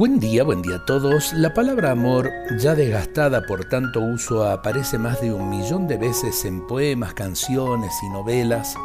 Buen 0.00 0.18
día, 0.18 0.44
buen 0.44 0.62
día 0.62 0.76
a 0.76 0.86
todos. 0.86 1.34
La 1.34 1.52
palabra 1.52 1.90
amor, 1.90 2.30
ya 2.58 2.74
desgastada 2.74 3.44
por 3.44 3.66
tanto 3.66 4.00
uso, 4.00 4.48
aparece 4.48 4.96
más 4.96 5.20
de 5.20 5.30
un 5.30 5.50
millón 5.50 5.86
de 5.88 5.98
veces 5.98 6.46
en 6.46 6.66
poemas, 6.66 7.12
canciones 7.12 7.92
y 8.02 8.08
novelas, 8.08 8.76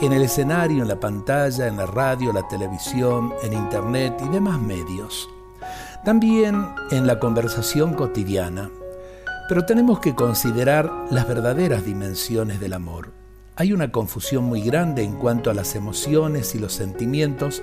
en 0.00 0.12
el 0.12 0.22
escenario, 0.22 0.82
en 0.82 0.88
la 0.88 1.00
pantalla, 1.00 1.66
en 1.66 1.78
la 1.78 1.86
radio, 1.86 2.32
la 2.32 2.46
televisión, 2.46 3.34
en 3.42 3.54
internet 3.54 4.22
y 4.24 4.28
demás 4.28 4.60
medios. 4.60 5.28
También 6.04 6.68
en 6.92 7.08
la 7.08 7.18
conversación 7.18 7.94
cotidiana. 7.94 8.70
Pero 9.48 9.66
tenemos 9.66 9.98
que 9.98 10.14
considerar 10.14 10.88
las 11.10 11.26
verdaderas 11.26 11.84
dimensiones 11.84 12.60
del 12.60 12.74
amor. 12.74 13.10
Hay 13.56 13.72
una 13.72 13.90
confusión 13.90 14.44
muy 14.44 14.62
grande 14.62 15.02
en 15.02 15.16
cuanto 15.16 15.50
a 15.50 15.54
las 15.54 15.74
emociones 15.74 16.54
y 16.54 16.60
los 16.60 16.72
sentimientos, 16.72 17.62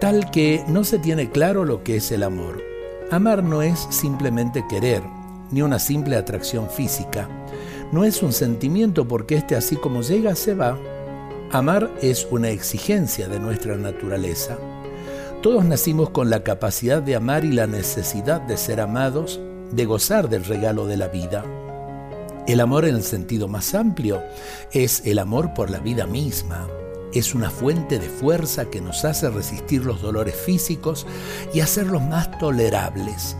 tal 0.00 0.30
que 0.30 0.64
no 0.66 0.82
se 0.82 0.98
tiene 0.98 1.30
claro 1.30 1.64
lo 1.64 1.84
que 1.84 1.96
es 1.96 2.10
el 2.10 2.22
amor. 2.22 2.62
Amar 3.10 3.44
no 3.44 3.60
es 3.60 3.86
simplemente 3.90 4.64
querer, 4.68 5.02
ni 5.50 5.60
una 5.60 5.78
simple 5.78 6.16
atracción 6.16 6.70
física. 6.70 7.28
No 7.92 8.04
es 8.04 8.22
un 8.22 8.32
sentimiento 8.32 9.06
porque 9.06 9.34
éste 9.34 9.56
así 9.56 9.76
como 9.76 10.00
llega 10.00 10.34
se 10.34 10.54
va. 10.54 10.78
Amar 11.52 11.90
es 12.00 12.26
una 12.30 12.48
exigencia 12.48 13.28
de 13.28 13.38
nuestra 13.38 13.76
naturaleza. 13.76 14.56
Todos 15.42 15.64
nacimos 15.64 16.10
con 16.10 16.30
la 16.30 16.44
capacidad 16.44 17.02
de 17.02 17.16
amar 17.16 17.44
y 17.44 17.52
la 17.52 17.66
necesidad 17.66 18.40
de 18.40 18.56
ser 18.56 18.80
amados, 18.80 19.38
de 19.70 19.84
gozar 19.84 20.28
del 20.28 20.44
regalo 20.44 20.86
de 20.86 20.96
la 20.96 21.08
vida. 21.08 21.44
El 22.46 22.60
amor 22.60 22.86
en 22.86 22.94
el 22.94 23.02
sentido 23.02 23.48
más 23.48 23.74
amplio 23.74 24.22
es 24.72 25.02
el 25.04 25.18
amor 25.18 25.52
por 25.52 25.70
la 25.70 25.78
vida 25.78 26.06
misma. 26.06 26.68
Es 27.12 27.34
una 27.34 27.50
fuente 27.50 27.98
de 27.98 28.08
fuerza 28.08 28.70
que 28.70 28.80
nos 28.80 29.04
hace 29.04 29.28
resistir 29.30 29.84
los 29.84 30.00
dolores 30.00 30.34
físicos 30.34 31.06
y 31.52 31.60
hacerlos 31.60 32.02
más 32.02 32.38
tolerables. 32.38 33.36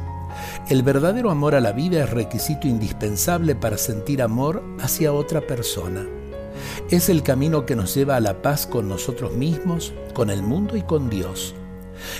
El 0.68 0.82
verdadero 0.82 1.30
amor 1.30 1.54
a 1.54 1.60
la 1.60 1.72
vida 1.72 2.04
es 2.04 2.10
requisito 2.10 2.66
indispensable 2.66 3.54
para 3.54 3.78
sentir 3.78 4.22
amor 4.22 4.62
hacia 4.80 5.12
otra 5.12 5.40
persona. 5.40 6.06
Es 6.90 7.08
el 7.08 7.22
camino 7.22 7.66
que 7.66 7.76
nos 7.76 7.94
lleva 7.94 8.16
a 8.16 8.20
la 8.20 8.42
paz 8.42 8.66
con 8.66 8.88
nosotros 8.88 9.32
mismos, 9.32 9.92
con 10.14 10.30
el 10.30 10.42
mundo 10.42 10.76
y 10.76 10.82
con 10.82 11.08
Dios. 11.08 11.54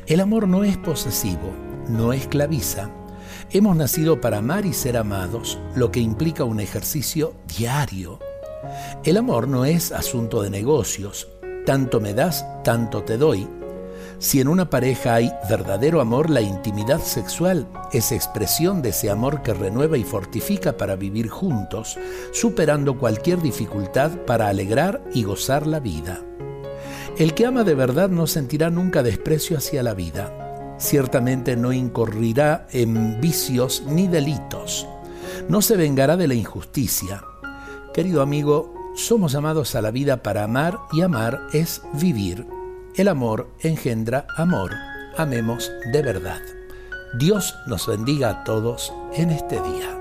El 0.07 0.21
amor 0.21 0.47
no 0.47 0.65
es 0.65 0.77
posesivo, 0.77 1.53
no 1.89 2.13
esclaviza, 2.13 2.91
Hemos 3.53 3.77
nacido 3.77 4.21
para 4.21 4.39
amar 4.39 4.65
y 4.65 4.73
ser 4.73 4.97
amados, 4.97 5.59
lo 5.75 5.91
que 5.91 5.99
implica 5.99 6.45
un 6.45 6.61
ejercicio 6.61 7.35
diario. 7.59 8.21
El 9.03 9.17
amor 9.17 9.49
no 9.49 9.65
es 9.65 9.91
asunto 9.91 10.43
de 10.43 10.51
negocios, 10.51 11.29
tanto 11.71 12.01
me 12.01 12.15
das, 12.15 12.45
tanto 12.65 13.05
te 13.05 13.17
doy. 13.17 13.47
Si 14.19 14.41
en 14.41 14.49
una 14.49 14.71
pareja 14.71 15.15
hay 15.15 15.33
verdadero 15.49 16.01
amor, 16.01 16.29
la 16.29 16.41
intimidad 16.41 16.99
sexual 16.99 17.69
es 17.93 18.11
expresión 18.11 18.83
de 18.83 18.89
ese 18.89 19.09
amor 19.09 19.43
que 19.43 19.55
renueva 19.55 19.97
y 19.97 20.03
fortifica 20.03 20.77
para 20.77 20.97
vivir 20.97 21.29
juntos, 21.29 21.97
superando 22.33 22.99
cualquier 22.99 23.41
dificultad 23.41 24.11
para 24.27 24.49
alegrar 24.49 25.01
y 25.15 25.23
gozar 25.23 25.69
la 25.69 25.79
vida. 25.79 26.19
El 27.17 27.35
que 27.35 27.47
ama 27.47 27.63
de 27.63 27.77
verdad 27.77 28.09
no 28.09 28.27
sentirá 28.27 28.69
nunca 28.69 29.05
desprecio 29.05 29.57
hacia 29.57 29.85
la 29.85 29.95
vida 29.95 30.75
ciertamente 30.77 31.57
no 31.57 31.73
incurrirá 31.75 32.67
en 32.73 33.21
vicios 33.21 33.85
ni 33.87 34.09
delitos, 34.09 34.89
no 35.47 35.61
se 35.61 35.77
vengará 35.77 36.17
de 36.17 36.27
la 36.27 36.33
injusticia. 36.33 37.23
Querido 37.93 38.23
amigo, 38.23 38.80
somos 38.95 39.33
llamados 39.33 39.75
a 39.75 39.83
la 39.83 39.91
vida 39.91 40.23
para 40.23 40.45
amar 40.45 40.79
y 40.93 41.03
amar 41.03 41.41
es 41.53 41.83
vivir. 41.95 42.47
El 42.97 43.09
amor 43.09 43.49
engendra 43.61 44.27
amor. 44.37 44.73
Amemos 45.17 45.71
de 45.93 46.03
verdad. 46.03 46.41
Dios 47.19 47.55
nos 47.67 47.87
bendiga 47.87 48.31
a 48.31 48.45
todos 48.45 48.93
en 49.15 49.31
este 49.31 49.61
día. 49.61 50.00